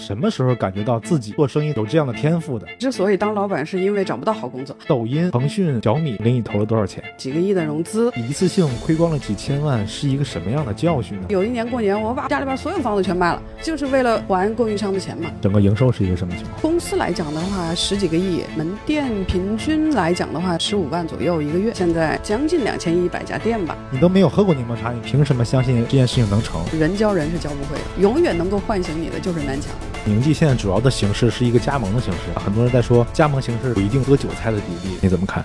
[0.00, 2.66] 什么时候感觉到自己做生意有这样的天赋的？
[2.78, 4.76] 之所以当老板，是因为找不到好工作。
[4.88, 7.02] 抖音、腾讯、小米给你投了多少钱？
[7.16, 11.26] 几个亿的融资，一次性亏光了几千万，是一个什么样的教训呢？
[11.30, 15.30] 有一年过年，我把家里边所有房子全卖了，就是为了还供应商的钱嘛。
[15.40, 16.60] 整个营收是一个什么情况？
[16.60, 21.72] 公司来讲的话，十几个亿；门店平均来讲的话，十五万左右一个月。
[21.72, 23.74] 现在将近两千一百家店吧。
[23.90, 26.60] 你都没有喝过柠檬茶，你凭什么相信这件事情能成？
[26.78, 29.70] 人教人是教不会的，永远能够唤醒你的就是南墙。
[30.06, 35.44] 宁记现在主要的形式是一个加盟的形式，很多人在说加盟形式有一定割韭菜的比例，你怎么看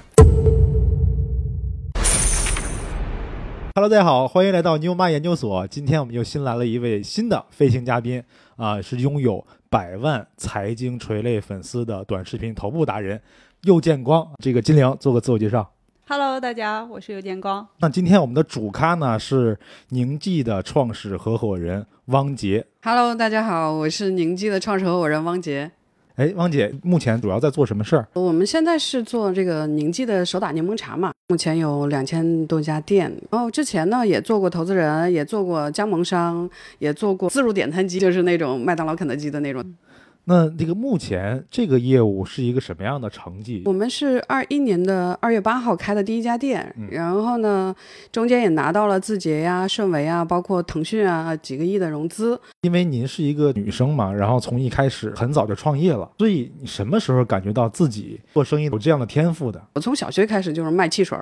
[3.76, 5.66] ？Hello，大家好，欢迎来到牛妈研究所。
[5.68, 8.22] 今天我们又新来了一位新的飞行嘉宾
[8.58, 13.22] 啊，是拥有百万财经垂类粉丝的短视频头部达人
[13.64, 14.28] 又见光。
[14.44, 15.72] 这个金玲做个自我介绍。
[16.12, 17.68] Hello，大家，我是尤建光。
[17.82, 19.56] 那今天我们的主咖呢是
[19.90, 22.66] 宁记的创始合伙人汪杰。
[22.82, 25.70] Hello，大家好，我是宁记的创始合伙人汪杰。
[26.16, 28.08] 哎，汪姐，目前主要在做什么事儿？
[28.16, 33.16] 我们现在是做这个宁记的手打柠檬茶嘛，目前有两千多家店。
[33.30, 39.64] 然后之前呢也做过投资人，也做过加盟商，也做过自助点餐机，就是那种麦当劳、肯德基的那种。
[40.30, 43.64] 那这个目前这个业务是一个什么样的成绩？
[43.66, 47.76] 我们是二一年的二月八号开的第一家店，然后呢，
[48.12, 52.40] 中间也拿到了字节呀、顺为啊，包括腾讯啊几个亿的融资。
[52.62, 59.60] 因为您是一个女生嘛，然后从一开始很早就创业了，所以你什么时候感觉到自己做生意有这样的天赋的？
[59.74, 61.18] 我从小学开始就是卖汽水，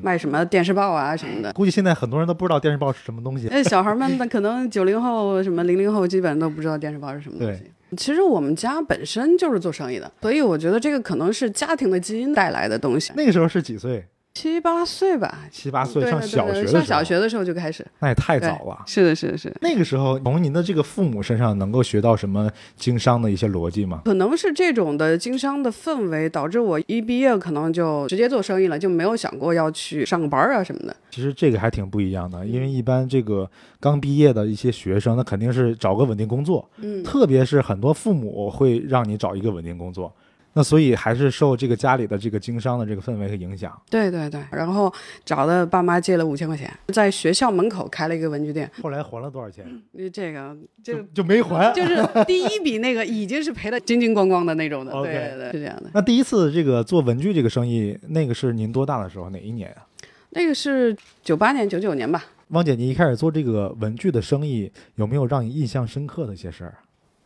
[0.00, 1.52] 卖什么电视报啊什么的。
[1.52, 3.48] 估计现在很多人都不知道电视报是什么东西。
[3.50, 7.64] 那小孩们可能九零后、什么零零后基本上都不知道电视报是什么东西。
[7.96, 13.12] 其实我们家本身就是做生意的，所以我觉得这个可能是家庭的基因带来的东西。
[13.16, 14.04] 那个时候是几岁？
[14.34, 18.82] 七八岁吧，七八岁上小学，上小学的时候就开始，那也太早了。
[18.86, 19.54] 是的，是的，是。
[19.60, 24.00] 那个时候从您的这个父母身上能够学到什么经商的一些逻辑吗？
[24.06, 30.96] 可能是这种的经商的氛围导致我一毕业可能就直接做生意了，就没有想过要去上个班啊什么的。
[31.10, 33.48] 其实这个还挺不一样的，因为一般这个
[33.78, 40.10] 刚毕业的一些学生，那肯定是找个稳定工作，嗯，特别是很多父母会让你找一个稳定工作。
[40.54, 43.72] 那所以还是受这个家里的这个经商的这个氛围和影响。
[43.88, 44.92] 对对对，然后
[45.24, 48.70] 找的爸妈借了五千块钱，在学校门口开了一个文具店。
[48.82, 49.64] 后来还了多少钱？
[50.12, 51.96] 这个就就没还，就 是
[52.26, 54.92] 第一笔那个已经是赔的精精光光的那种的。
[55.02, 55.90] 对对对，是这样的。
[55.94, 59.30] 那第一次这个做文具这个生意，那个是您多大的时候？
[59.30, 59.86] 哪一年啊？
[60.30, 62.24] 那个是九八年、九九年吧。
[62.48, 66.74] 汪姐，你一开始做这个文具的生意，有没有让你印象深刻的一些事儿？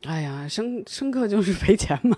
[0.05, 2.17] 哎呀，深深刻就是赔钱嘛，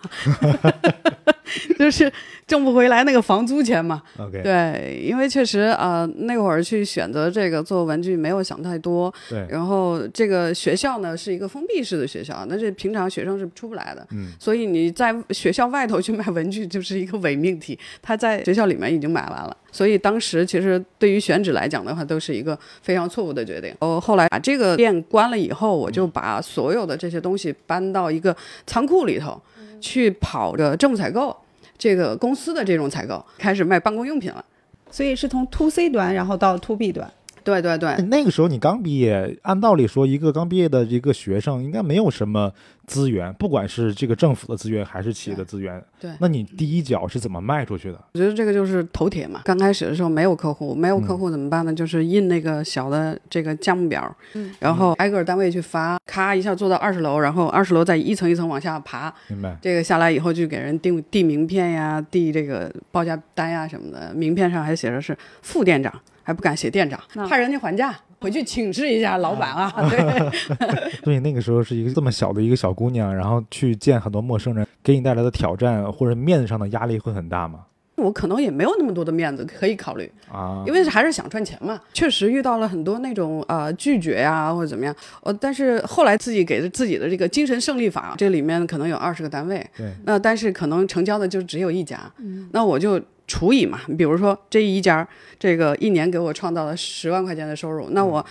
[1.78, 2.10] 就是
[2.46, 4.02] 挣不回来那个房租钱嘛。
[4.18, 9.12] OK，对，因为确实啊，那会儿去选择这个做文具没有想太多。
[9.28, 14.06] 对，然后这个学校呢是一个封闭式的学校，那这平常学生是出不来的。
[14.12, 19.56] 嗯，所以你在学校外头去买文具就是一个伪命题，他在学校里面已经买完了。
[19.70, 23.74] 所以当时其实对于选址来讲的话，都是一个非常错误的决定。
[23.80, 28.34] 哦，后来把这个店关了以后，我就把所有的这些东西搬到一个
[28.66, 29.40] 仓库里头，
[29.80, 31.36] 去跑着政府采购
[31.76, 34.44] 这个公司的这种采购，开始卖办公用品了。
[34.90, 37.10] 所以是从 to C 端，然后到 to B 端。
[37.44, 42.52] 对对对，那个时候你刚毕业，按道理说，一个刚毕业的一个学生应该没有什么
[42.88, 45.80] 资源，不管是这个政府的资源还是企业的资源。
[46.00, 48.02] 对，那你第一脚是怎么迈出去的？
[48.14, 49.42] 我觉得这个就是头铁嘛。
[49.44, 51.72] 刚开始的时候没有客户，没有客户怎么办呢？
[51.72, 59.12] 就是印那个小的这个价目表，嗯，然后挨个单位去发，咔一下做到二十楼，然后二十楼再一层一层往下爬。
[59.28, 59.56] 明白。
[59.60, 67.94] 这个下来以后就给人递递名片呀，递这个报价单呀什么的，名片上还写着是副店长，还不敢写店长，怕人家还价。
[68.20, 69.72] 回去请示一下老板啊！
[69.88, 77.60] 对，所以那个时候是一个这么小的一个小姑娘，然后去见很多陌生人，给你带来的挑战或者面子上的压力会很大吗？
[77.96, 81.80] 我可能也没有那么多的面子可以考虑啊，因为还是想赚钱嘛。
[81.92, 93.00] 确实遇到了很多那种呃拒绝呀或者怎么样，呃，但是后来自己给自己的这个精神胜利法，这里面可能有二十个单位，对，那但是可能成交的就只有一家，嗯，那我就。
[93.28, 95.06] 除以嘛，比如说这一家
[95.38, 98.24] 这个一年给我创造了十万块钱的收入，那我，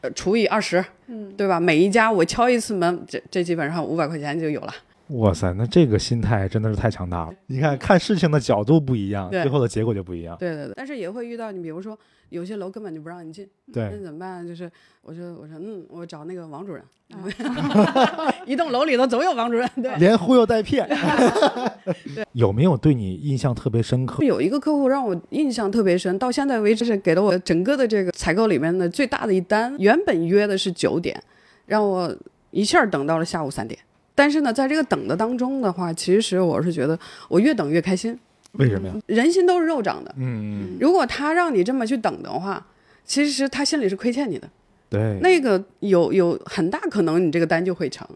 [0.00, 1.60] 呃，除以二十，嗯，对吧？
[1.60, 4.72] 每一家我敲一次门，这这基本上五百块钱就有了。
[5.08, 7.34] 哇塞，那这个心态真的是太强大了。
[7.46, 10.36] 你看看事情的角度不一样，最后的结果就不一样。
[10.38, 11.98] 对对对，但是也会遇到你，比如说。
[12.30, 14.44] 有些楼根本就不让你进，对，那怎么办？
[14.44, 14.68] 就是
[15.02, 16.82] 我说我说嗯，我找那个王主任
[18.44, 20.88] 一栋楼里头总有王主任，对，连忽悠带骗。
[22.12, 24.24] 对，有没有对你印象特别深刻？
[24.24, 29.72] 有一个客户让我印象特别深，到现在为止是给了我整个的这个采购里面的最大的一单。
[29.78, 31.22] 原本约的是九点，
[31.66, 32.12] 让我
[32.50, 33.78] 一下等到了下午三点。
[34.14, 38.18] 但是呢，在这个等的当中的话，其实我是觉得我越等越开心。
[38.52, 38.94] 为什么呀？
[39.06, 42.64] 人心都是肉长的，嗯，如果他让你这么去等的话，
[43.04, 44.48] 其实他心里是亏欠你的。
[44.88, 48.06] 对，那个有有很大可能你这个单就会成，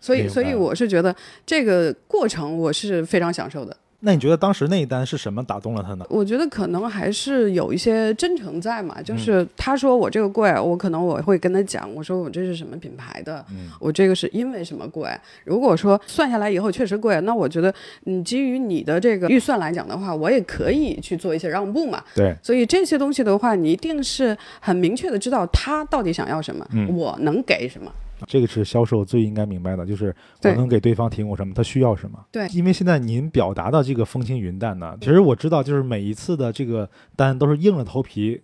[0.00, 1.16] 所以所以我是觉得
[1.46, 3.74] 这个过程我是非常享受的。
[4.00, 6.06] 那你觉得当时那一单是什么打动了他呢？
[6.08, 15.10] 我觉得可能还是有一些真诚在嘛，嗯就是他说我这个贵，我可能我会跟他讲，我说我这是什么品牌的，嗯我这个是因为什么贵。
[15.44, 17.74] 如果说算下来以后确实贵，那我觉得
[18.04, 22.00] 你，基于你的这个预算来讲的话，我也可以去做一些让步嘛。
[22.14, 27.92] 对，所以这些东西的话，你一定是很明确的知道他到底想要什么，嗯我能给什么。
[28.26, 32.18] 这个是销售最应该明白的，就是我能给对方提供什么，他需要什么。
[32.32, 38.40] 对因为现在您表达的这个风轻云淡呢，其实我知道，就是每一次的这个单都是硬着头皮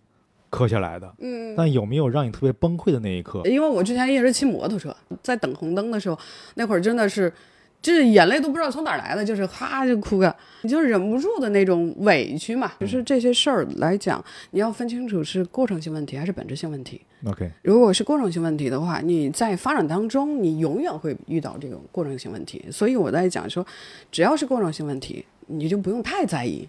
[0.51, 1.13] 磕下来的。
[1.19, 3.43] 嗯，但有没有让你特别崩溃的那一刻？
[3.45, 6.19] 因为我之前一直骑摩托车，在等红灯的时候，
[6.55, 7.33] 那会儿真的是，
[7.83, 12.71] 就是眼泪都不知道从哪儿来的，就是哈就哭个，你就忍不住的那种委屈嘛。
[12.79, 17.01] 就是这些事儿来讲，你要分清楚是过程性问题还是本质性问题。
[17.27, 22.65] OK，如果是过程性问题的话，你在发展当中，你永远会遇到这种过程性问题。
[22.71, 23.67] 所以我在讲说，
[24.13, 26.69] 只要是过程性问题，你就不用太在意，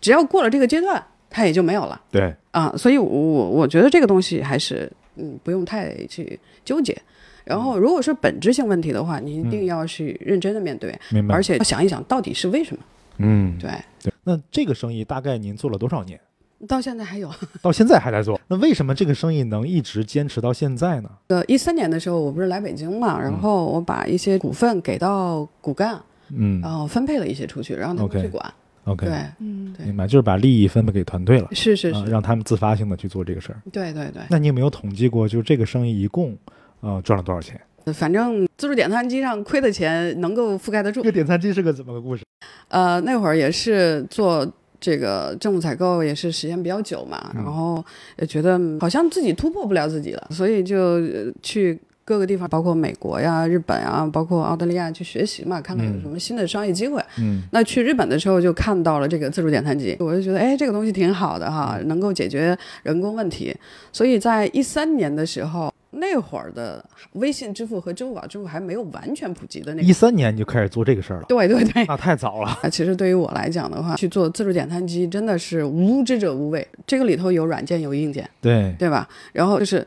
[0.00, 2.00] 只要过了这个阶段，它也就没有了。
[2.10, 6.96] 对，啊，所以我我我觉得这个东西还是嗯不用太去纠结。
[7.42, 11.34] 然后，如果是本质性问题的话，你一定要去认真的面对，明白。
[11.34, 12.82] 而且要想一想到底是为什么。
[13.18, 13.70] 嗯，对，
[14.02, 14.12] 对。
[14.22, 16.20] 那这个生意大概您做了多少年？
[16.68, 17.30] 到现在还有。
[17.62, 18.40] 到现在还在做？
[18.48, 21.10] 那为什么这个生意能一直坚持到现在呢？
[21.28, 26.00] 呃，一三年的时候，我不是来北京嘛，然后我把一些股份给到骨干，
[26.34, 28.52] 嗯然后分配了一些出去，让他们去管。
[28.84, 33.60] ，OK，对，嗯，对明白，就是把利益分配给团队了，啊，是是是，让他们自发性的去做这个事儿。
[33.72, 34.22] 对对对。
[34.28, 36.36] 那你有没有统计过，就是这个生意一共
[36.80, 37.60] 呃赚了多少钱？
[37.94, 41.08] 反正自助点餐机上亏的钱能够覆盖得住这。
[41.08, 42.22] 个点餐机是个怎么个故事？
[42.68, 44.46] 呃，那会儿也是做
[44.80, 47.44] 这个政府采购，也是时间比较久嘛，嗯。
[47.44, 47.84] 然后
[48.18, 51.78] 也觉得好像自己突破不了自己了，所以就呃去
[52.10, 57.00] 各个地方，包括美国呀、日本啊，包括澳大利亚去学习嘛，看看有嗯什么新的商业机会。
[57.18, 63.56] 嗯那去日本的时候就看到了这个自助点餐机，我就觉得哎，这个东西挺好的哈，能够解决人工问题。
[63.92, 69.88] 所以在一三年的时候，那会儿的微信支付和支付宝支付还没有完全普及的那个。
[69.88, 72.48] 一三年你就开始做这个事儿了，对对对，那太早了。
[72.60, 76.66] 啊，其实对于我来讲的话，去做自助点餐机真的是无知者无畏。
[76.88, 79.08] 这个里头有软件有硬件，对，对吧？
[79.32, 79.86] 然后就是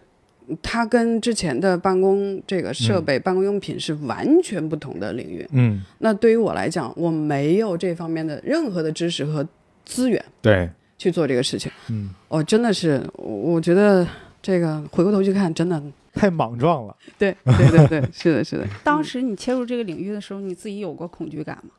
[0.61, 5.47] 它跟之前的办公这个设备、办公用品是完全不同的领域。
[5.51, 9.47] 嗯，那对于我来讲，我没有这方面的任何的知识和
[9.85, 11.71] 资源对，去做这个事情。
[11.89, 14.07] 嗯，我真的是，我我觉得
[14.41, 15.81] 这个回过头去看，真的，
[16.13, 16.95] 太莽撞了。
[17.17, 21.71] 对对对对， 是的，是的，当时你切入这个领域的时候，你自己有过恐惧感吗？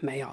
[0.00, 0.28] 没有，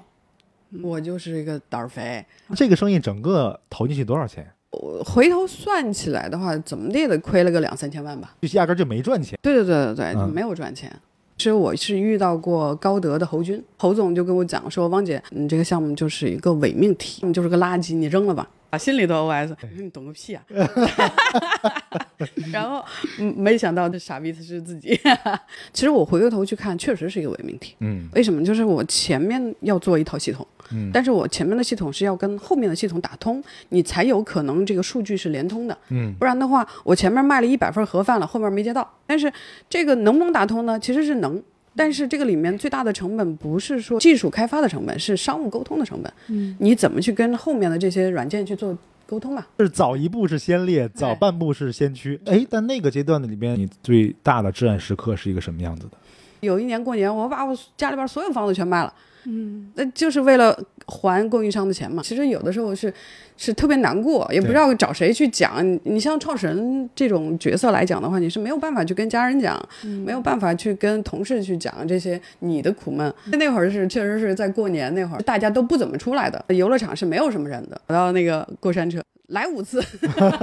[0.82, 2.24] 我就是一个胆儿肥。
[2.54, 4.46] 这个生意整个投进去多少钱？
[4.76, 8.34] 我回头算起来的话，怎么的也得亏了个两三千万吧。
[8.42, 9.38] 就压根儿就没赚钱。
[9.42, 10.90] 对对对对对，没有赚钱。
[11.36, 18.48] 其实我是遇到过高德的侯军，侯总就跟我讲说，汪姐，你这个项目就是一个伪命题，你就是个垃圾，你扔了吧。
[18.70, 20.42] 啊，心里头 OS，你懂个屁啊！
[22.52, 22.84] 然后，
[23.18, 24.98] 嗯，没想到这傻逼他是自己。
[25.72, 27.74] 其实我回过头去看，确实是一个伪命题。
[27.80, 28.44] 嗯为什么？
[28.44, 35.76] 就是我前面要做一套系统，嗯但是我前面的系统是要跟后面的系统打通，你才有可能这个数据是连通的。
[35.90, 38.88] 嗯不然的话，我前面卖了一百份盒饭了，后面没接到。
[39.06, 39.32] 但是
[39.70, 40.78] 这个能不能打通呢？
[40.80, 41.40] 其实是能，
[41.76, 46.12] 但是这个里面最大的成本不是说技术开发的成本，是商务沟通的成本。
[46.28, 49.46] 嗯，你怎么去跟后面的这些软件去做沟通啊？
[49.60, 52.18] 是早一步是先烈，早半步是先驱。
[52.24, 55.92] 哎，但那个阶段的里边，你最大的至暗时刻是一个什么样子的？
[56.40, 58.92] 有一年过年，我把我家里边所有房子全卖了。
[59.28, 62.00] 嗯，那就是为了还供应商的钱嘛。
[62.00, 62.92] 其实有的时候是
[63.36, 65.66] 是特别难过，也不知道找谁去讲。
[65.66, 69.60] 你你像创始人这种角色来讲的话，你是没有办法去跟家人讲，
[70.04, 73.12] 没有办法去跟同事去讲这些你的苦闷。
[73.32, 77.80] 那会儿是确实是在过年那会儿，大家都不怎么出来的，游乐场是没有什么人的。
[77.88, 79.02] 我到那个过山车。
[79.28, 79.82] 来五次，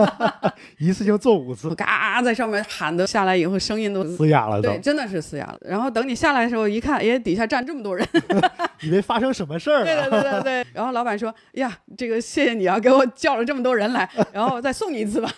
[0.78, 5.58] 一次性做五次我，嘎在上面喊的，下来以后声音都嘶哑了都对，，真的是嘶哑了。
[5.62, 8.06] 然后等你下来的时候，一看，哎，底下站这么多人，
[8.84, 10.10] 以为发生什么事儿对了。
[10.10, 10.68] 对对对对对。
[10.74, 15.30] 然后老板说：“呀，这个谢谢你啊，给我叫了这么多人来，然后再送你一次吧。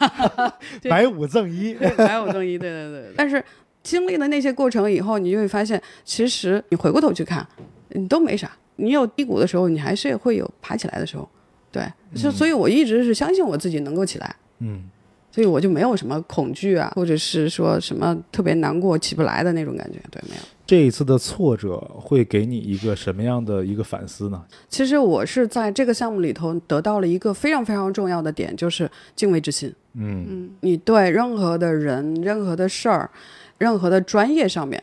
[0.82, 3.14] 对买五赠一，对”买五赠一，对对对。
[3.16, 3.44] 但是
[3.84, 7.46] 经历了那些过程以后，你就会发现，其实你回过头去看，
[7.90, 8.52] 你都没啥。
[8.78, 11.30] 你有低谷的时候，你还是会有爬起来的时候。
[11.76, 14.36] 对，就所以，我一直是相信我自己能够起来。
[14.60, 14.84] 嗯，
[15.30, 20.42] 所以我就没有什么恐惧啊，或者是说什么特别难过起不来的那种感觉，对，没有。
[20.66, 24.42] 这一次的挫折会给你一个什么样的一个反思呢？
[24.70, 29.72] 其实我是在这个项目里头得到了一个非常非常重要的点，就是敬畏之心。
[29.96, 33.10] 嗯嗯，你对任何的人、任何的事儿、
[33.58, 34.82] 任何的专业上面，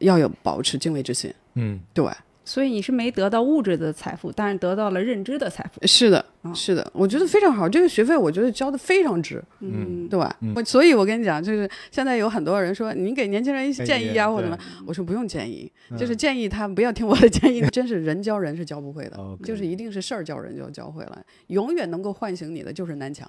[0.00, 1.32] 要有保持敬畏之心。
[1.54, 2.04] 嗯对，
[2.46, 5.84] 所以你是没得到物质的财富，但是得到了认知的财富。
[5.86, 7.68] 是的，啊是的，我觉得非常好。
[7.68, 10.34] 这个学费我觉得交的非常值，嗯对吧？
[10.40, 19.18] 嗯我所以，我跟你讲，就是现在有很多人说，你给年轻人一些建议啊，或者什么，我说不用建议，嗯就是建议他不要听我的建议， 真是人教人是教不会的。
[19.42, 23.28] 就是一定是事儿教人就教会了，永远能够唤醒你的就是南墙。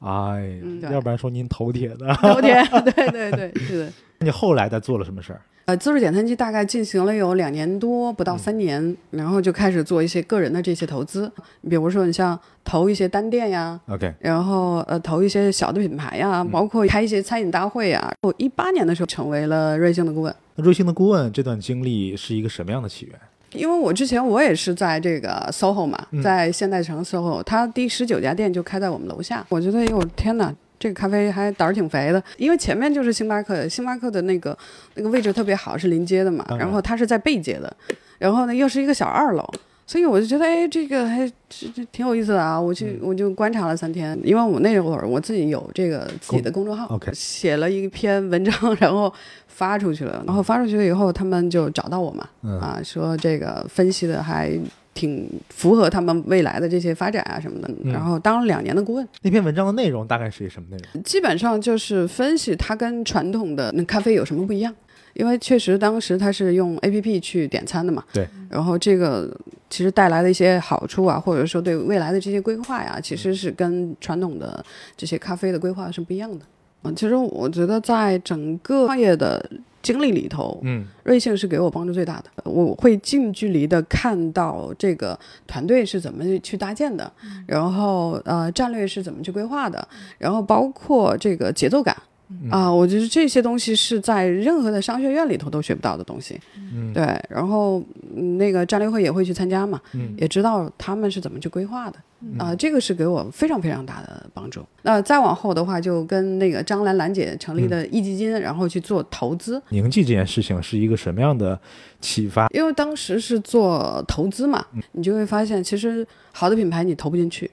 [0.00, 2.14] 哎嗯，要不然说您头铁的。
[2.16, 2.54] 头铁，
[2.94, 3.92] 对对对，是的。
[4.20, 5.40] 你后来在做了什么事儿？
[5.66, 11.30] 呃，自助点餐机大概进行了有两年多，不到嗯三年，然后就开始做一些个人的这些投资，
[11.68, 18.10] 比如说你像投一些单店呀，OK，然后呃投一些小的品牌呀，嗯包括开一些餐饮大会呀。
[18.22, 23.14] 我一八年的时候成为了瑞幸的顾问，那瑞幸的顾问这段经历是一个什么样的起源？
[23.52, 29.44] 因为我之前我也是在这个 SOHO 嘛嗯，在现代城 SOHO，它第十九家店就开在我们楼下。
[29.50, 34.56] 我觉得，哎呦天哪，这个咖啡还胆儿挺肥的，因为前面就是星巴克，星巴克的那个
[34.94, 37.76] 那个位置特别好，是临街的嘛当，然然后它是在背街的，
[38.18, 39.44] 然后呢又是一个小二楼。
[39.86, 42.60] 所以我就觉得，哎，这个还这这挺有意思的啊！
[42.60, 49.10] 我去，我就观察了三天，因为我那会儿我自己有这个自己的公众号写了一篇文章，然后
[49.46, 50.22] 发出去了。
[50.26, 54.50] 然后发出去了以后，他们就找到我嘛，嗯啊，说这个分析的还
[54.98, 57.68] 挺符合他们未来的这些发展啊什么的。
[57.84, 61.02] 嗯然后当了两年的顾问，那篇文章的内容大概是一什么内容？
[61.04, 64.74] 基本上就是分析它跟传统的那咖啡有什么不一样。
[65.14, 69.28] 因为确实当时它是用 A P P 去点餐的嘛，对，然后这个
[69.68, 74.64] 其实带来的一些好处啊，或者说对未来的这些规划呀，其实是跟传统的
[74.96, 76.44] 这些咖啡的规划是不一样的。
[76.84, 79.44] 嗯，其实我觉得在整个创业的
[79.82, 82.50] 经历里头，嗯瑞幸是给我帮助最大的。
[82.50, 87.10] 我会近距离的看到这个团队是怎么去搭建的，
[87.46, 89.86] 然后呃战略是怎么去规划的，
[90.18, 91.96] 然后包括这个节奏感。
[92.30, 96.38] 嗯啊，我觉得这些东西是在任何的商学院里头都学不到的东西。
[96.74, 97.82] 嗯对，然后
[98.14, 101.98] 嗯那个战略会也会去参加嘛，嗯也知道他们是怎么去规划的。
[102.20, 104.60] 嗯啊，这个是给我非常非常大的帮助。
[104.82, 109.62] 那再往后的话，就跟那个张兰兰姐成立的嗯壹基金，然后去做投资。
[109.68, 111.58] 凝记这件事情是一个什么样的
[112.00, 112.48] 启发？
[112.48, 117.48] 因为当时是做投资嘛，你就会发现，其实好的品牌你投不进去，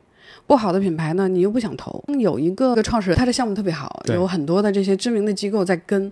[0.47, 2.03] 不好的品牌呢，你又不想投。
[2.19, 6.11] 有一个创始人，他的项目特别好，有很多的这些知名的机构在跟，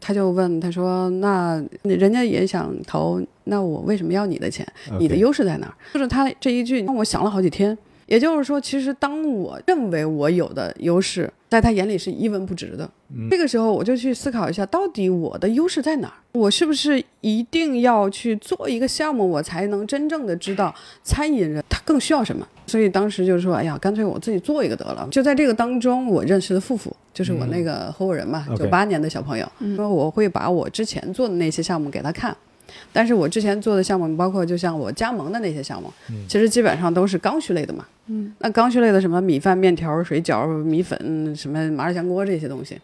[0.00, 4.66] 他就问他说：“那人家也想投，那我为什么要你的钱？
[4.98, 7.76] 你的优势在哪儿？”就是他这一句，让我想了好几天。
[8.08, 12.90] 也就是说，其实当我认为我有的优势，在他眼里是一文不值的。
[13.14, 16.14] 嗯这个时候，我就去思考一下，到底我的优势在哪儿？
[16.32, 22.46] 我是不是一定要去做一个项目，我才能真正的知道餐饮人他更需要什么？
[22.66, 25.06] 所以当时就说，哎呀，干脆我自己做一个得了。
[25.10, 29.46] 就在这个当中，我认识的富富，就是我那个合伙人嘛，九八年的小朋友，
[29.76, 32.34] 说我会把我之前做的那些项目给他看。
[32.92, 37.86] 但是我之前做的项目，包括就像我加盟的那些项目，嗯其实基本上都是刚需类的嘛。
[38.08, 42.78] 嗯，那刚需类的什么米饭、面条、水饺、米粉、什么麻辣香锅这些东西，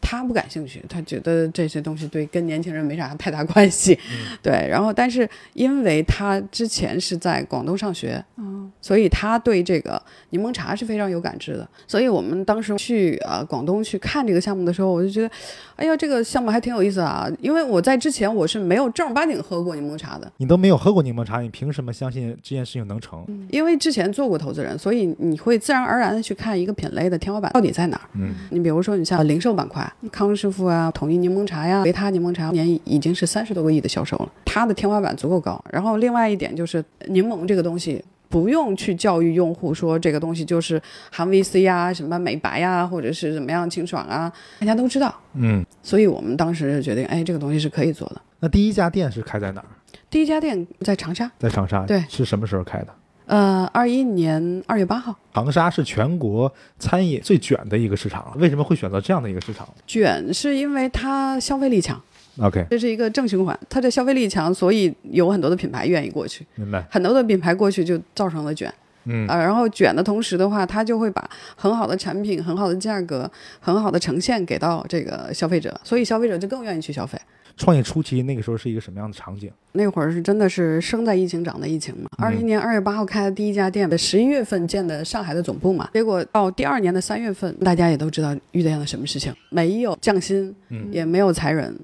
[0.00, 3.98] 他不感兴趣，他觉得这些东西对跟年轻人没啥太大关系。
[4.42, 11.68] 对，然后但是因为他之前是在广东上学，哦，所以他对这个柠檬茶是非常有感知的。
[11.86, 15.30] 所以我们当时去呃广东去看这个项目的时候，我就觉得，
[15.76, 17.28] 哎呀，这个项目还挺有意思啊。
[17.40, 23.26] 因为我在之前我是没有正儿八经喝过柠檬茶的，你都没有喝过柠檬茶，你凭什么相信这件事情能成？
[23.50, 28.02] 因为之前做过投资人，所以你会自然而然的去看一个品类的天花板到底在哪儿。
[28.14, 35.62] 嗯你比如说，你像零售板块，康师傅啊、统一柠檬茶呀、维他柠檬茶，年已经是三十多个亿的销售了，它的天花板足够高。
[35.70, 38.04] 然后另外一点就是柠檬这个东西。
[38.30, 40.78] 不用去教育用户说这个东西就是
[41.10, 45.18] 含 VC 啊、什么美白呀、或者是怎么样清爽啊，大家都知道。
[45.32, 48.20] 嗯，所以我们当时就决定，哎，这个东西是可以做的。
[48.40, 49.66] 那第一家店是开在哪儿？
[50.10, 51.86] 第一家店在长沙，在长沙。
[51.86, 52.88] 对是什么时候开的？
[53.28, 55.14] 呃，二一年二月八号。
[55.34, 62.00] 长沙是全国餐饮最卷的一个市场，为什么会选择这样的一个市场卷是因为它消费力强
[62.40, 63.56] ，？OK，这是一个正循环。
[63.68, 66.82] 它的消费力强，所以有很多的品牌愿意过去，明白。
[66.90, 68.72] 很多的品牌过去就造成了卷。
[69.04, 73.30] 嗯啊，然后卷的同时的话，它就会把很好的产品、很好的价格、
[73.60, 77.18] 很好的呈现给到这个消费者，所以消费者就更愿意去消费。
[77.58, 79.50] 创业初期那个时候是一个什么样的场景？
[79.72, 82.08] 那会儿是真的是生在疫情，长在疫情嘛。
[82.16, 85.90] 二一年二月八号开的第一家店，十一月份建的上海的总部嘛。
[85.92, 91.76] 结果到第二年的三月份，大家也都知道遇见了什么事情，没有降薪，嗯也没有裁人。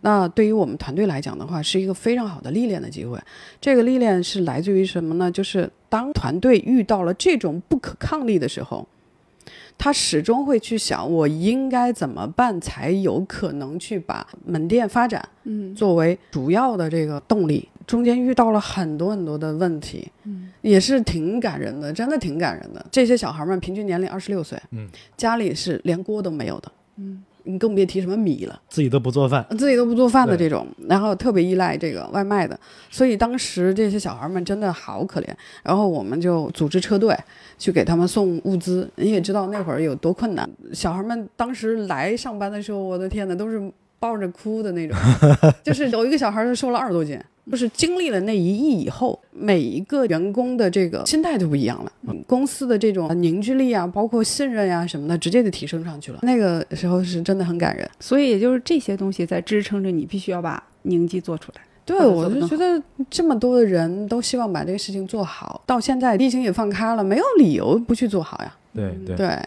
[0.00, 3.18] 那对于我们团队来讲的话，是一个非常好的历练的机会。
[3.60, 5.30] 这个历练是来自于什么呢？
[5.30, 8.86] 就是当团队遇到了这种不可抗力的时候。
[9.78, 17.68] 他始终会去想，我应该怎么办才有可能去把门店发展，嗯作为主要的这个动力。
[17.86, 22.84] 中间遇到了很多很多的问题，嗯，也是挺感人的，真的挺感人的。
[22.90, 27.22] 这些小孩们平均年龄二十六岁，嗯，家里是连锅都没有的，嗯，
[27.56, 28.60] 你更别提什么米了。
[28.68, 32.58] 自己都不做饭，自己都不做饭的这种，然后特别依赖这个外卖的，
[32.90, 35.28] 所以当时这些小孩们真的好可怜。
[35.62, 37.16] 然后我们就组织车队
[37.56, 38.86] 去给他们送物资。
[38.96, 44.96] 你也知道那会儿有多困难，小孩们当时来上班的时候，我的天呐，都是抱着哭的那种，
[45.64, 47.18] 就是有一个小孩就瘦了二十多斤。
[47.50, 51.92] 就是经历了那一役以后，每一个员工的这个心态就不一样了，
[52.26, 56.18] 公司的这种凝聚力啊，包括信任呀、什么的，直接就提升上去了。
[56.22, 57.88] 那个时候是真的很感人。
[58.00, 61.60] 所以也就是这些东西在支撑着你，必须要把凝聚做出来。
[61.84, 68.52] 对，我就觉得这么多的人都希望把这个事情做好，到现在疫情也放开了，没有理由不去做好呀。
[68.74, 69.38] 对对。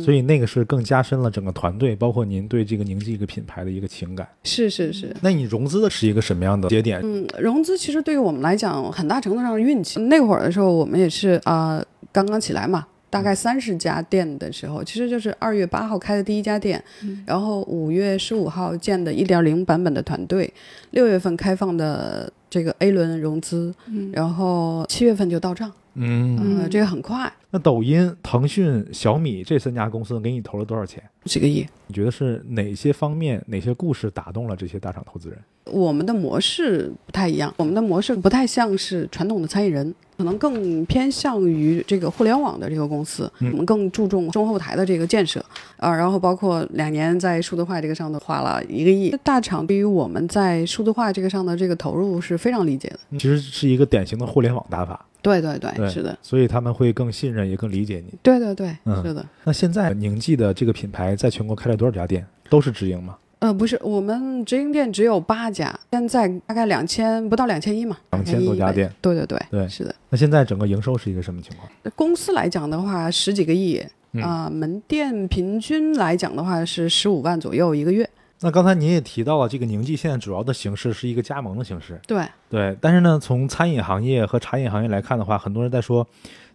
[0.00, 4.26] 所以那个是更加深了整个团队，包括您对这个宁记一个品牌的一个情感。
[4.44, 5.14] 是是是。
[5.20, 7.00] 那你融资的是一个什么样的节点？
[7.02, 10.00] 嗯，融资其实对于我们来讲，很大程度上是运气。
[10.00, 16.82] 那会儿的时候，我们也是啊、呃刚刚起来嘛，大概三十家店的时候，其实就是二月八号开的第一家店，
[17.26, 20.50] 然后五月十五号建的一点零版本的团队，
[20.92, 31.02] 六月份开放的这个 A 轮融资，嗯然后七月份就到账，嗯，这个很快，那抖音、腾讯、小米这三家公司给你投了多少钱？
[31.24, 31.66] 几个亿。
[31.86, 35.38] 你觉得是哪些方面、哪些故事打动了这些大厂投资人？
[35.66, 43.30] 我们的模式不太一样，我们的模式不太像是传统的参与人，可能更偏向于这个互联网的这个公司。
[43.40, 45.44] 嗯我们更注重中后台的这个建设，
[45.76, 49.16] 啊，然后包括两年在数字化这个上头花了一个亿。
[49.24, 52.98] 大厂对于我们在数字化这个上的这个投入是非常理解的。
[53.12, 58.14] 其实是一个典型的互联网打法，对对对，对是的，所以他们会更信任，也更理解你。
[58.22, 59.26] 对对对，嗯是的。
[59.42, 62.24] 那现在宁记的这个品牌在全国开了多少家店？
[62.48, 63.16] 都是直营吗？
[63.40, 68.88] 呃，不是，我们直营店只有八家，现在大概两千不到两千一嘛，两千多家店。
[69.00, 69.92] 对对对，对是的。
[70.10, 71.68] 那现在整个营收是一个什么情况？
[71.96, 78.08] 公司来讲的话，十几个亿嗯啊、门店平均来讲的话是十五万左右一个月。
[78.40, 82.76] 那刚才您也提到了，这个宁记现在主要的形式是一个加盟的形式，对，对。
[82.80, 86.06] 但是呢，从餐饮行业和茶饮行业来看的话，很多人在说，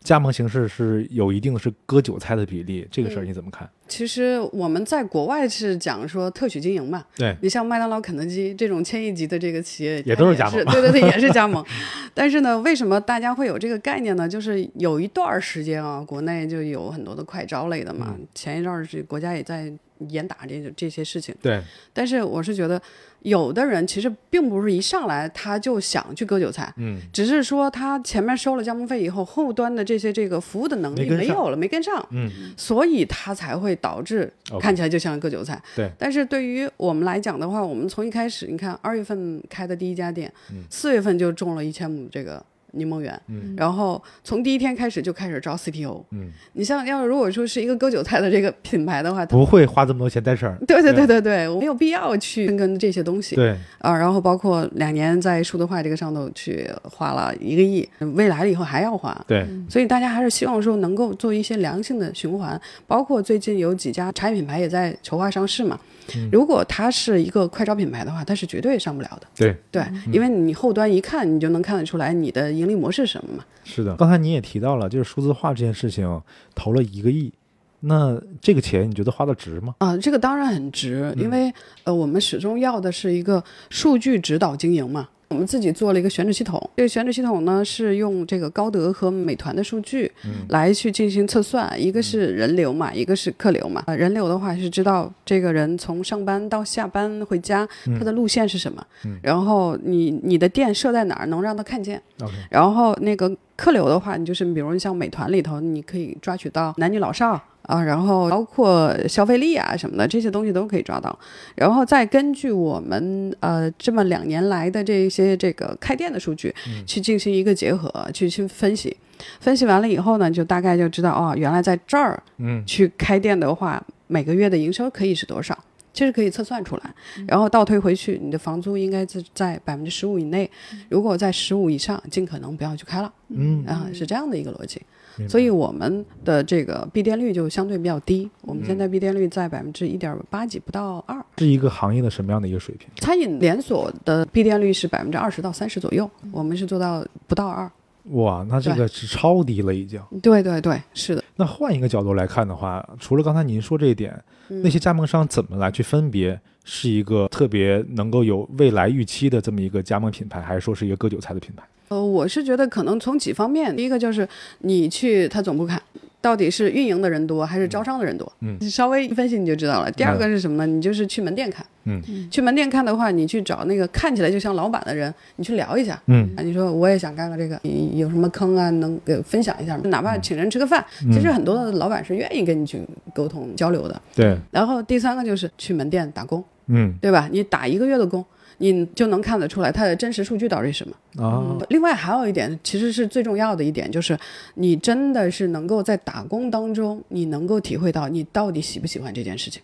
[0.03, 3.67] 加盟形式是有一定是割韭菜的比例，这个事儿嗯你怎么看？
[3.87, 11.65] 其实我们在国外是讲说特许经营嘛，对，你像麦当劳、肯德基这种千亿级的这个企业，也也都是加盟对对对，也是加盟。
[12.13, 14.29] 但是呢，为什么大家会有这个概念呢？
[14.29, 19.71] 就是有一段时间啊，国内就有很多的快招类的嘛，嗯前一阵儿是国家也在
[20.09, 21.35] 严打这这些事情。
[21.41, 21.61] 对，
[21.93, 22.81] 但是我是觉得，
[23.21, 35.61] 有的人其实并不是一上来他就想去割韭菜，嗯，只是说他前面收了加盟费以后，后端的这些这个服务的能力没有了，没跟上，嗯，所以他才会导致看起来就像割韭菜。
[35.75, 35.91] 对。
[35.97, 46.03] 但是对于我们来讲的话，我们从一开始，你看二月份开的第一家店嗯，四、月份就种了一千亩这个柠檬园，嗯然后从第一天开始就开始招 CTO。
[46.11, 50.57] 嗯，你像要如果说是一个割韭菜的这个品牌的话，它不会花这么多钱在这儿。
[50.67, 53.35] 对对对对对对，我没有必要去深耕这些东西。
[53.35, 62.59] 对，啊，然后包括两年在数字化这个上头去花了一个亿，未来了以后还要花，对，所以大家还是希望说能够做一些良性的循环。
[62.87, 65.79] 包括最近有几家茶饮品牌也在筹划上市嘛。
[66.15, 69.27] 嗯如果它是一个快招品牌的话，它是绝对上不了的。
[69.35, 73.45] 对，对，因为你后端一看，你就能看得出来你的盈利模式是什么嘛。
[73.63, 73.95] 是的。
[73.95, 76.21] 刚才你也提到了，就是数字化这件事情
[76.55, 77.31] 投了一个亿，
[77.79, 79.75] 那这个钱你觉得花的值吗？
[79.79, 85.07] 啊，这个当然很值，因为呃，我们始终要的是一个数据指导经营嘛。
[85.31, 90.11] 我们自己做了一个选址系统，这个选址系统呢是用这个高德和美团的数据
[90.49, 93.81] 来去进行测算，一个是人流嘛，一个是客流嘛。
[93.87, 97.65] 呃人流的话是知道这个人从上班到下班回家，
[97.97, 98.85] 他的路线是什么，
[99.21, 102.01] 然后你你的店设在哪儿能让他看见。
[102.49, 111.17] 然后那个客流的话，你就是比如像美团里头，你可以抓取到男女老少啊，然后包括消费力啊什么的这些东西都可以抓到，
[111.55, 116.53] 然后再根据我们呃这么两年来的这些这个开店的数据，
[116.85, 118.95] 去进行一个结合，去去分析，
[119.39, 125.57] 分析完了以后呢，就大概就知道哦，原来在这儿嗯，去开店的话，每个月的营收可以是多少。
[125.93, 126.95] 其实可以测算出来，
[127.27, 130.49] 然后倒推回去，你的房租应该是在百分之十五以内，
[130.87, 133.13] 如果在十五以上，尽可能不要去开了。
[133.27, 134.81] 嗯啊，是这样的一个逻辑。
[135.27, 141.23] 所以我们的这个闭店率就相对比较低，我们现在闭店率在百分之一点八几，不到二。
[141.37, 142.87] 是一个行业的什么样的一个水平？
[142.97, 147.69] 餐饮连锁的闭店率是百分之二十到三十左右，我们是做到不到二。
[148.05, 150.01] 哇，那这个是超低了已经。
[150.23, 151.23] 对对对，是的。
[151.35, 154.11] 那换一个角度来看的话，除了刚才您说这一点，
[154.49, 161.63] 嗯那些加盟商怎么来去分别是一个特别能够有未来预期的这么一个加盟品牌，还是说是一个割韭菜的品牌？
[161.91, 164.25] 呃，我是觉得可能从几方面，第一个就是
[164.59, 165.79] 你去他总部看，
[166.21, 169.91] 到底是运营的人多还是招商的人多，嗯你稍微一分析你就知道了。
[169.91, 170.65] 第二个是什么呢？
[170.65, 172.01] 你就是去门店看，嗯
[172.31, 176.01] 去门店看的话，你去找那个看起来就像老板的人，你去聊一下。
[176.07, 179.83] 嗯啊，你说我也想干个这个，你有什么坑啊，能给分享一下吗？
[179.89, 182.81] 哪怕请人吃个饭，其实很多的老板是愿意跟你去
[183.13, 184.01] 沟通交流的。
[184.15, 187.27] 对，然后第三个就是去门店打工，嗯对吧？
[187.29, 188.23] 你打一个月的工，
[188.61, 191.25] 你就能看得出来它的真实数据到底是什么。
[191.25, 194.17] 啊，另外还有一点，其实是最重要的一点，就是
[194.53, 199.61] 你真的是能够在打工当中，你能够体会到你到底喜不喜欢这件事情。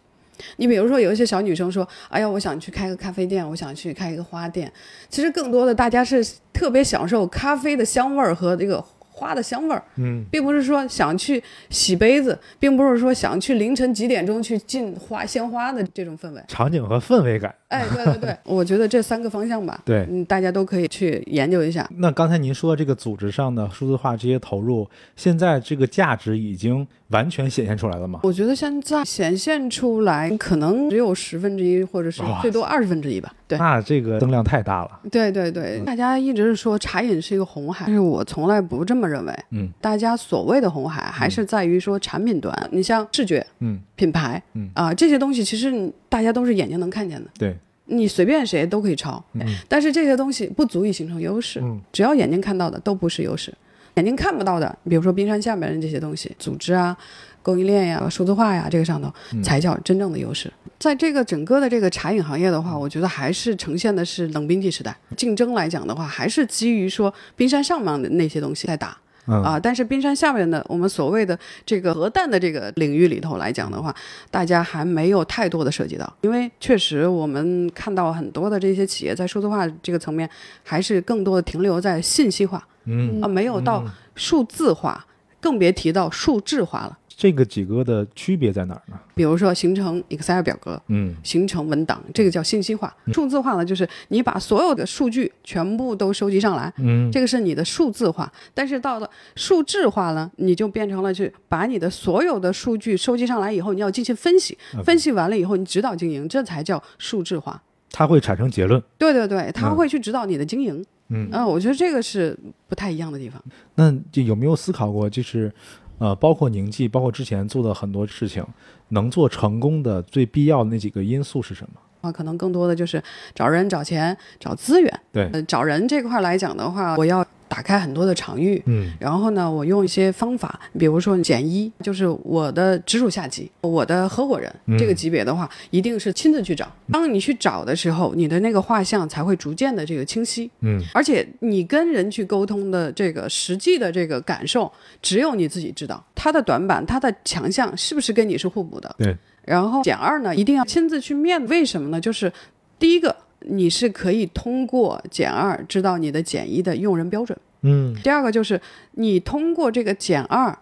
[0.58, 4.72] 你比如说，有一些小女生说：“哎呀，我想去开个咖啡店，我想去开一个花店。”
[5.10, 16.44] 其实更多的大家是特别享受咖啡的香味儿和这个花的香味儿，嗯并不是说想去洗杯子，并不是说想去凌晨几点钟去进花鲜花的这种氛围。
[16.48, 17.56] 场景和氛围感。
[17.69, 21.89] 哎，对对对， 我觉得这三个方向吧，对嗯，大家都可以去研究一下。
[21.97, 28.21] 那刚才您说这个组织上的数字化这些投入，现在这个价值已经完全显现出来了吗？
[28.23, 33.34] 我觉得现在显现出来可能只有十分之一，或者是最多二十分之一吧。
[33.47, 34.99] 对，那这个增量太大了。
[35.12, 39.34] 对对对，大家一直是说茶饮是一个红海，但是我从来不这么认为。
[39.51, 47.54] 嗯大家所谓的红海还是在于说产品端，你像视觉、嗯，品牌，嗯啊、这些东西其实大家都是眼睛能看见的，对，
[47.88, 51.60] 你随便谁都可以抄，嗯但是这些东西不足以形成优势。
[51.62, 53.54] 嗯只要眼睛看到的都不是优势，
[53.96, 56.96] 眼睛看不到的，比如说冰山下面的这些东西，组织啊、
[57.42, 60.50] 供应链呀、数字化呀，这个上头嗯才叫真正的优势。
[60.78, 64.96] 在这个整个的这个茶饮行业的话，我觉得还是呈现的是冷兵器时代。
[65.16, 68.96] 竞争来讲的话，还是基于说冰山上面的那些东西在打。
[69.28, 69.44] 嗯。
[69.44, 73.94] 啊，但是冰山下面的我们所谓的这个核弹的这个领域里头来讲的话，
[74.32, 80.30] 大家还没有太多的涉及到，因为确实我们看到很多的这些企业在数字化这个层面，
[80.63, 83.84] 还是更多的停留在信息化嗯，啊，没有到
[84.16, 85.06] 数字化，
[85.40, 86.98] 更别提到数字化了。
[87.17, 88.99] 这个几个的区别在哪儿呢？
[89.15, 92.95] 比如说形成 Excel 表格，嗯形成文档，这个叫信息化。
[93.12, 98.32] 数字化呢，就是你把所有的数据全部都收集上来，嗯这个是你的数字化。
[98.53, 107.60] 但是到了数字化呢，你就变成了去把你的所有的数据收集上来以后，你要进行分析，分析完了以后，你指导经营，这才叫数字化。
[107.91, 108.80] 它会产生结论。
[108.99, 110.86] 对对对，它嗯会去指导你的经营。
[111.10, 113.41] 嗯，嗯，我觉得这个是不太一样的地方。
[113.73, 115.51] 那就有没有思考过，就是
[116.00, 118.46] 呃，包括宁记，包括之前做的很多事情，
[118.90, 121.82] 能做成功的最必要的那几个因素是什么？
[122.02, 123.02] 啊，可能更多的就是
[123.34, 125.00] 找人、找钱、找资源。
[125.12, 136.72] 对呃，找人这块来讲的话，我要打开很多的场域，嗯然后呢，我用一些方法，比如说减一，就是我的直属下级，我的合伙人、嗯这个级别的话，一定是亲自去找。
[136.92, 148.96] 当你去找的时候，你的那个画像才会逐渐的这个清晰，嗯而且你跟人去沟通的这个实际的这个感受，只有你自己知道他的短板、他的强项是不是跟你是互补的。
[148.98, 149.16] 对。
[149.44, 152.02] 然后减二呢，一定要亲自去面，为什么呢？
[152.02, 152.30] 就是
[152.78, 157.38] 第一个，你是可以通过减二知道你的减一的用人标准。
[157.62, 158.60] 嗯第二个就是
[158.93, 160.58] 你通过这个减二，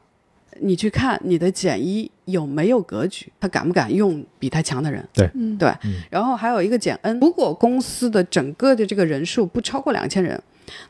[0.61, 5.05] 你去看你的减一有没有格局，他敢不敢用比他强的人？
[5.33, 5.69] 嗯对。
[5.83, 10.41] 嗯然后还有一个减 N，如果公司的整个的这个人数不超过两千人，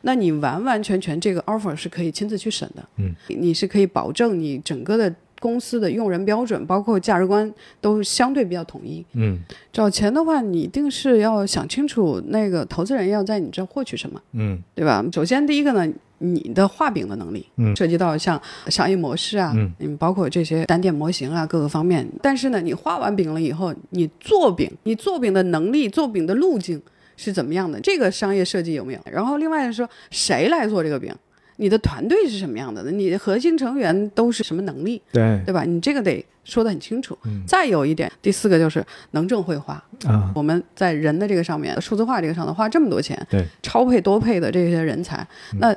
[0.02, 2.88] 那你完完全全这个 offer 是可以亲自去审的。
[2.98, 5.12] 嗯，你是可以保证你整个的
[5.46, 7.48] 公司的用人标准，包括价值观
[7.80, 9.04] 都相对比较统一。
[9.12, 9.38] 嗯
[9.72, 14.20] 找钱的话，你一定是要想清楚那个投资人要在你这获取什么。
[14.32, 15.04] 嗯对吧？
[15.12, 15.86] 首先第一个呢，
[16.18, 22.04] 你的画饼的能力，嗯涉及到像商业模式啊，嗯嗯，包括这些单店模型啊，各个方面。
[22.20, 26.82] 但是呢，你画完饼了以后，你做饼，你做饼的能力、做饼的路径
[27.16, 27.78] 是怎么样的？
[27.80, 29.00] 这个商业设计有没有？
[29.12, 31.14] 然后另外说，谁来做这个饼？
[31.56, 32.90] 你的团队是什么样的？
[32.90, 35.64] 你的核心成员都是什么能力，对对吧？
[35.64, 37.16] 你这个得说得很清楚。
[37.24, 39.74] 嗯再有一点，第四个就是能挣会花。
[40.06, 45.76] 啊我们在人的这个上面，数字化这个上头花这么多钱，对，超配多配的这些人才，嗯那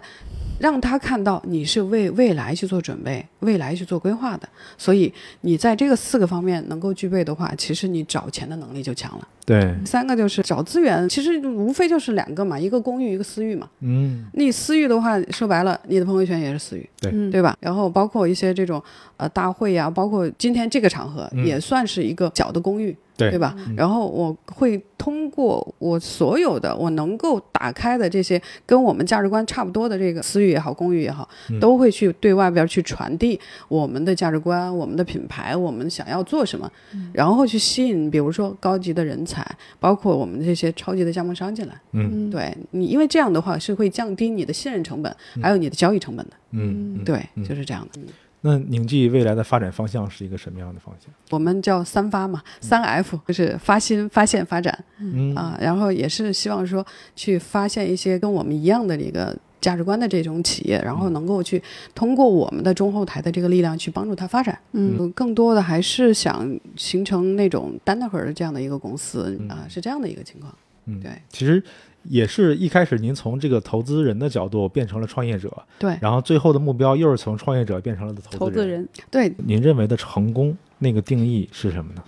[0.59, 4.47] 让他看到你是为未来去做准备、未来去做规划的。
[4.77, 9.27] 所以你在这个四个方面能够具备的话，其实你找钱的能力就强了。
[9.45, 13.67] 对，三个就是找资源，其实无非就是两个嘛，一个公寓，一个私域嘛。
[13.79, 17.57] 嗯，你私域的话，说白了，你的朋友圈也是私域，对嗯对吧？
[17.59, 18.83] 然后包括一些这种
[19.17, 23.29] 呃大会呀、包括今天这个场合，嗯也算是一个小的公域，对。
[23.31, 23.53] 对吧？
[23.67, 23.75] 嗯。
[23.75, 31.59] 然后我会通过我所有的我能够打开的这些跟我们价值观差不多的这个私域也好，公域也好，嗯。
[31.59, 36.71] 都会去对外边去传递我们的价值观、我们的品牌、我们想要做什么，
[37.13, 39.45] 然后去吸引比如说高级的人才，
[39.79, 41.73] 包括我们这些超级的加盟商进来。
[41.91, 42.29] 嗯。
[42.29, 46.31] 对你，因为这样的话是会降低你的信任成本，还有你的交易成本的。
[46.51, 47.03] 嗯，嗯。
[47.03, 47.43] 对，嗯。
[47.43, 47.99] 就是这样的。
[48.41, 51.13] 那宁记未来的发展方向是一个什么样的方向？
[51.29, 61.61] 我们叫三发嘛，三 F 就是发新、发现、发展嗯啊，然后也是希望说去发现一些跟我们一样的这个价值观的这种企业，然后能够去
[61.93, 64.57] 通过我们的中后台的这个力量去帮助它发展。
[64.71, 70.55] 嗯，更多的还是想形成那种单核的这样的一个公司嗯啊，是这样的一个情况。
[70.85, 71.61] 嗯，对，其实
[72.03, 78.39] 也是一开始您从这个投资人的角度变成了创业者，对然后最后的目标又是从创业者变成了投资人。
[78.39, 82.03] 投资人，对，您认为的成功那个定义是什么呢？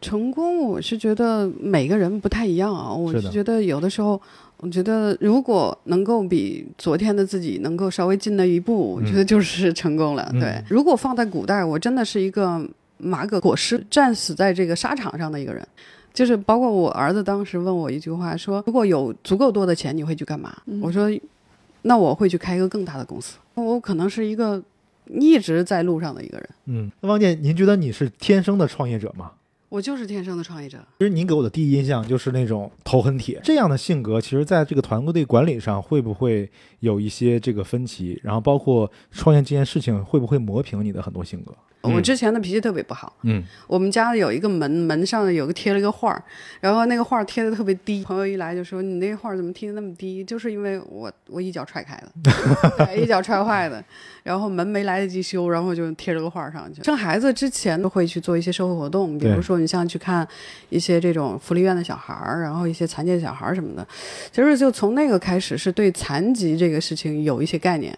[0.00, 2.92] 成功，我是觉得每个人不太一样啊。
[2.92, 4.20] 我是觉得有的时候，
[4.58, 10.28] 我觉得如果能够比昨天的自己能够稍微进了一步，我觉得就是成功了。
[10.34, 12.60] 嗯对，如果放在古代，我真的是一个
[12.98, 15.66] 马革裹尸、战死在这个沙场上的一个人。
[16.14, 20.56] 就是包括我儿子当时问我一句话，说如果有足够多的钱，你会去干嘛？
[20.80, 21.10] 我说，
[21.82, 23.36] 那我会去开一个更大的公司。
[23.54, 24.62] 我可能是一个
[25.10, 29.32] 一直在路上的一个人，嗯，那王姐，您觉得你是天生的创业者吗？
[29.68, 30.78] 我就是天生的创业者。
[31.00, 36.48] 其实您给我的第一印象就是那种头很铁这样的性格，其实在这个团队管理上会不会
[36.78, 38.20] 有一些这个分歧？
[38.22, 41.52] 然后包括创业这件事情会不会磨平你的很多性格？
[41.88, 46.22] 我之前的脾气特别不好，嗯我们家有一个门，门上有个贴了一个画儿，
[46.60, 50.24] 然后那个画儿贴的特别低，朋友一来就说你那个画儿怎么贴的那么低？
[50.24, 53.82] 就是因为我我一脚踹开的， 一脚踹坏的，
[54.22, 56.82] 然后门没来得及修，然后就贴了个画儿上去。
[56.82, 60.26] 生孩子之前都会去做一些社会活动，比如说你像去看
[60.70, 63.86] 一些这种福利院的小孩儿，然后一些残疾的小孩儿什么的，
[64.32, 67.96] 其实就从那个开始是对残疾这个事情有一些概念。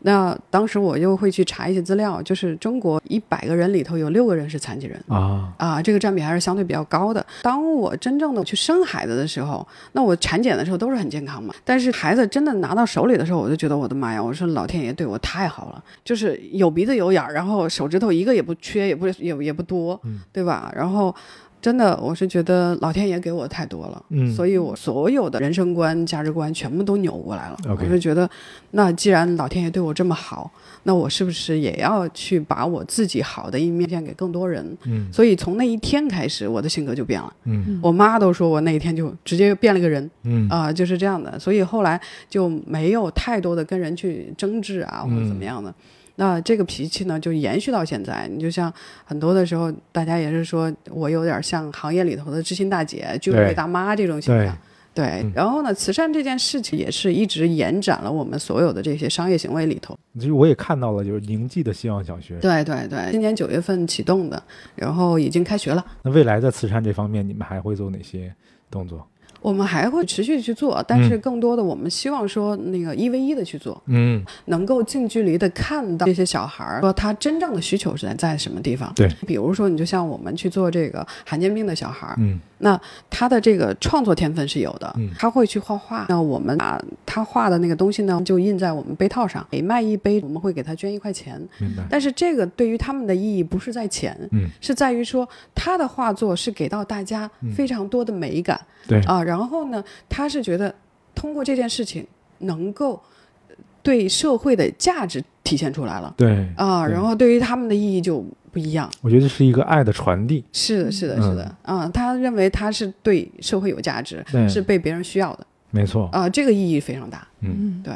[0.00, 5.00] 那当时我就会去查一些资料，就是中国一百个人里头有六个人是残疾人。
[5.08, 7.24] 啊，啊，这个占比还是相对比较高的。
[7.42, 20.72] 当我真正的去生孩子的时候，那我产检的时候都是很健康嘛，但是孩子真的拿到手里的时候，我就觉得我的妈呀，我说老天爷对我太好了，就是有鼻子有眼儿，然后手指头一个也不缺，也不也也不多，嗯对吧？
[20.74, 21.14] 然后。
[21.60, 27.56] 真的，我是觉得老天爷给我太多了，嗯所以我所有的人生观、价值观全部都扭过来了。
[27.68, 28.28] 我就觉得，
[28.70, 30.48] 那既然老天爷对我这么好，
[30.84, 34.64] 那我是不是也要去把我自己好的一面献给更多人？
[34.84, 37.32] 嗯所以从那一天开始，我的性格就变了。
[37.44, 41.36] 嗯我妈都说我那一天就直接变了个人嗯啊、就是这样的。
[41.38, 45.74] 所以后来就没有太多的跟人去争执啊，或者怎么样的。
[46.16, 48.28] 那这个脾气呢，就延续到现在。
[48.28, 48.72] 你就像
[49.04, 54.56] 很多的时候，大家也是说我有点像行业里头的知心大姐、居委会大妈这种形象。
[54.94, 59.94] 对嗯，然后呢，慈善这件事情也是一直延展了我们所有的这些商业行为里头。
[60.14, 62.38] 其实我也看到了，就是宁记的希望小学。
[62.40, 64.42] 对对对，今年九月份启动的，
[64.74, 65.84] 然后已经开学了。
[66.02, 68.34] 那未来在慈善这方面，你们还会做哪些
[68.70, 69.06] 动作？
[69.46, 78.92] 我们还会持续去做，但是更多的我们希望说那个一 v 一的去做，嗯，能够近距离的看到这些小孩儿，说他真正的需求是在在什么地方。
[78.96, 86.06] 对，比如说你就像我们去做这个罕见病的小孩儿，嗯那他的这个创作天分是有的，嗯他会去画画。
[86.08, 91.40] 那我们把他画的那个东西呢，就印在我们杯套上，每卖一杯，我们会给他捐一块钱。
[91.58, 91.84] 明白。
[91.90, 98.60] 但是这个对于他们的意义不是在钱，嗯是在于说他的画作是给到大家非常多的美感。
[98.88, 100.74] 对啊，然后呢，他是觉得
[101.14, 102.06] 通过这件事情
[102.38, 103.00] 能够
[103.48, 108.24] 呃对社会的价值体现出来了对啊，对然后对于他们的意义就
[108.56, 108.90] 不一样。
[109.02, 110.42] 我觉得这是一个爱的传递。
[110.50, 116.08] 是的，是的，是的，嗯，他认为他是对社会有价值，是被别人需要的没错。
[116.10, 117.28] 啊，这个意义非常大。
[117.40, 117.92] 嗯，对，